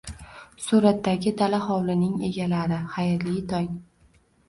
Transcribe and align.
Suratdagi 0.67 1.35
dala 1.43 1.61
hovlining 1.67 2.17
"egalari", 2.33 2.83
xayrli 2.97 3.39
tong! 3.57 3.73